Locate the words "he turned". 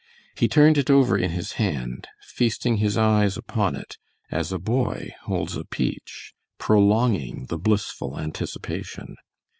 0.35-0.79